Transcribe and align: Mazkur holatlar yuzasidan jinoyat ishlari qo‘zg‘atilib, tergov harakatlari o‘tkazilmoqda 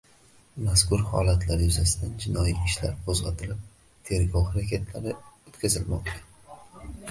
Mazkur 0.67 1.03
holatlar 1.09 1.61
yuzasidan 1.63 2.15
jinoyat 2.23 2.63
ishlari 2.71 3.05
qo‘zg‘atilib, 3.11 3.61
tergov 4.11 4.49
harakatlari 4.49 5.17
o‘tkazilmoqda 5.21 6.19